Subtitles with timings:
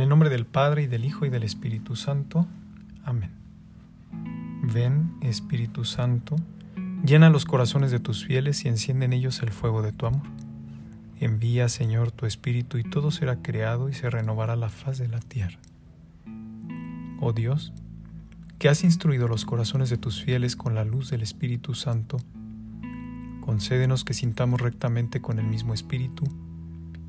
[0.00, 2.46] En el nombre del Padre y del Hijo y del Espíritu Santo.
[3.04, 3.32] Amén.
[4.72, 6.36] Ven, Espíritu Santo,
[7.04, 10.26] llena los corazones de tus fieles y enciende en ellos el fuego de tu amor.
[11.18, 15.20] Envía, Señor, tu Espíritu y todo será creado y se renovará la faz de la
[15.20, 15.58] tierra.
[17.20, 17.74] Oh Dios,
[18.58, 22.16] que has instruido los corazones de tus fieles con la luz del Espíritu Santo,
[23.42, 26.24] concédenos que sintamos rectamente con el mismo Espíritu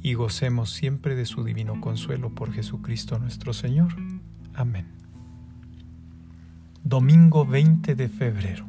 [0.01, 3.95] y gocemos siempre de su divino consuelo por Jesucristo nuestro Señor.
[4.53, 4.87] Amén.
[6.83, 8.65] Domingo 20 de febrero,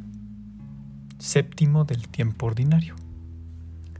[1.19, 2.95] séptimo del tiempo ordinario.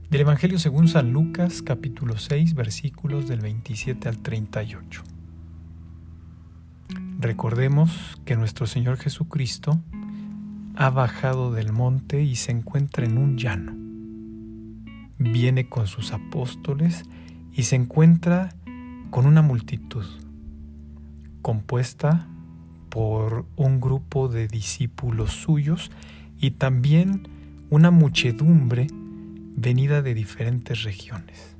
[0.09, 5.03] Del Evangelio según San Lucas capítulo 6 versículos del 27 al 38.
[7.19, 9.81] Recordemos que nuestro Señor Jesucristo
[10.75, 13.82] ha bajado del monte y se encuentra en un llano.
[15.17, 17.03] Viene con sus apóstoles
[17.53, 18.55] y se encuentra
[19.09, 20.05] con una multitud
[21.41, 22.27] compuesta
[22.89, 25.91] por un grupo de discípulos suyos
[26.39, 27.27] y también
[27.69, 28.87] una muchedumbre
[29.55, 31.55] venida de diferentes regiones.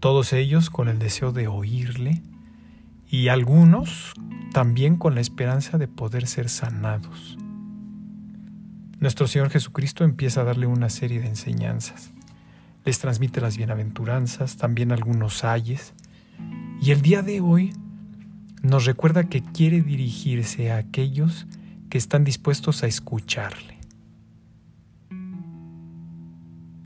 [0.00, 2.22] Todos ellos con el deseo de oírle
[3.10, 4.12] y algunos
[4.52, 7.36] también con la esperanza de poder ser sanados.
[9.00, 12.12] Nuestro Señor Jesucristo empieza a darle una serie de enseñanzas
[12.84, 15.92] les transmite las bienaventuranzas, también algunos ayes.
[16.80, 17.72] Y el día de hoy
[18.62, 21.46] nos recuerda que quiere dirigirse a aquellos
[21.88, 23.78] que están dispuestos a escucharle.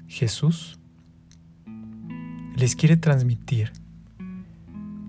[0.08, 0.78] Jesús
[2.56, 3.72] les quiere transmitir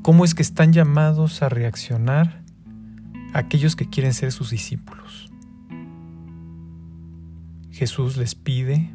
[0.02, 2.42] cómo es que están llamados a reaccionar
[3.34, 5.32] aquellos que quieren ser sus discípulos.
[7.76, 8.90] Jesús les pide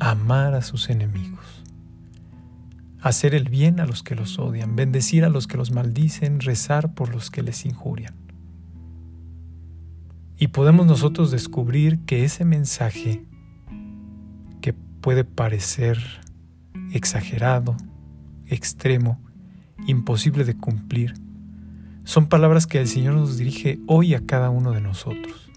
[0.00, 1.62] amar a sus enemigos,
[3.02, 6.94] hacer el bien a los que los odian, bendecir a los que los maldicen, rezar
[6.94, 8.14] por los que les injurian.
[10.38, 13.26] Y podemos nosotros descubrir que ese mensaje,
[14.62, 15.98] que puede parecer
[16.94, 17.76] exagerado,
[18.46, 19.20] extremo,
[19.86, 21.12] imposible de cumplir,
[22.04, 25.51] son palabras que el Señor nos dirige hoy a cada uno de nosotros.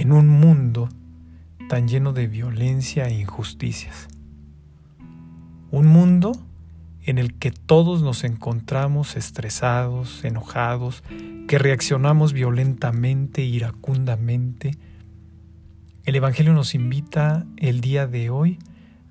[0.00, 0.88] En un mundo
[1.68, 4.08] tan lleno de violencia e injusticias.
[5.70, 6.32] Un mundo
[7.02, 11.04] en el que todos nos encontramos estresados, enojados,
[11.46, 14.78] que reaccionamos violentamente, iracundamente.
[16.04, 18.58] El Evangelio nos invita el día de hoy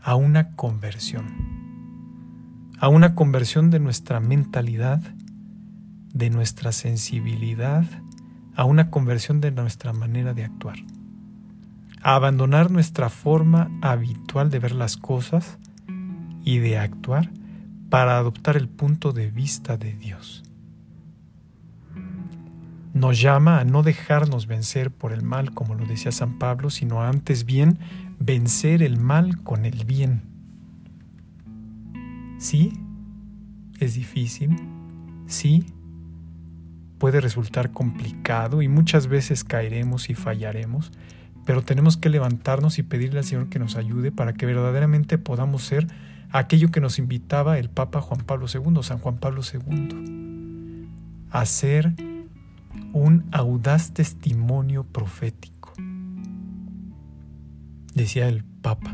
[0.01, 1.27] a una conversión,
[2.79, 5.03] a una conversión de nuestra mentalidad,
[6.15, 7.85] de nuestra sensibilidad,
[8.59, 10.79] a una conversión de nuestra manera de actuar
[12.01, 15.57] a abandonar nuestra forma habitual de ver las cosas
[16.43, 17.29] y de actuar
[17.89, 20.43] para adoptar el punto de vista de Dios.
[22.93, 27.01] Nos llama a no dejarnos vencer por el mal, como lo decía San Pablo, sino
[27.01, 27.79] antes bien
[28.19, 30.23] vencer el mal con el bien.
[32.39, 32.73] Sí,
[33.79, 34.53] es difícil,
[35.27, 35.65] sí,
[36.99, 40.91] puede resultar complicado y muchas veces caeremos y fallaremos,
[41.45, 45.63] pero tenemos que levantarnos y pedirle al Señor que nos ayude para que verdaderamente podamos
[45.63, 45.87] ser
[46.31, 50.87] aquello que nos invitaba el Papa Juan Pablo II, San Juan Pablo II,
[51.31, 51.95] a ser
[52.93, 55.73] un audaz testimonio profético.
[57.95, 58.93] Decía el Papa,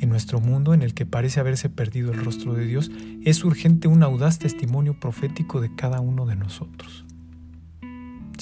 [0.00, 2.90] en nuestro mundo en el que parece haberse perdido el rostro de Dios,
[3.24, 7.04] es urgente un audaz testimonio profético de cada uno de nosotros.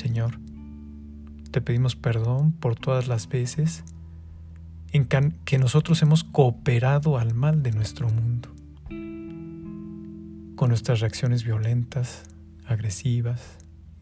[0.04, 0.38] Señor,
[1.50, 3.84] te pedimos perdón por todas las veces
[4.92, 5.06] en
[5.46, 8.50] que nosotros hemos cooperado al mal de nuestro mundo,
[10.56, 12.24] con nuestras reacciones violentas,
[12.66, 13.56] agresivas,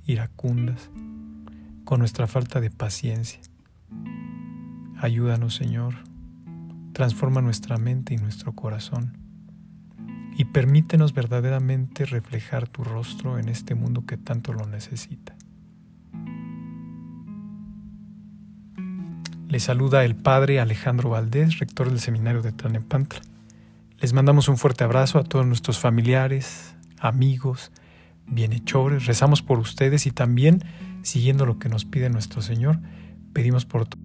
[0.04, 0.90] iracundas,
[1.84, 3.40] con nuestra falta de paciencia.
[4.98, 5.94] Ayúdanos, Señor,
[6.94, 9.18] transforma nuestra mente y nuestro corazón
[10.36, 15.36] y permítenos verdaderamente reflejar tu rostro en este mundo que tanto lo necesita.
[19.52, 23.20] Les saluda el padre Alejandro Valdés, rector del seminario de Tlanepantla.
[24.00, 27.70] Les mandamos un fuerte abrazo a todos nuestros familiares, amigos,
[28.26, 29.04] bienhechores.
[29.04, 30.64] Rezamos por ustedes y también,
[31.02, 32.78] siguiendo lo que nos pide nuestro Señor,
[33.34, 34.02] pedimos por todos